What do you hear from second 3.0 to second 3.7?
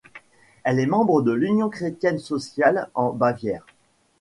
Bavière.